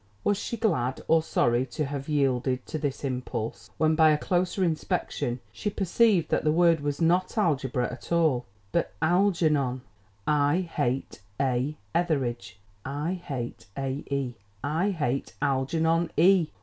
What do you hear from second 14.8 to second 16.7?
HATE ALGERNON E.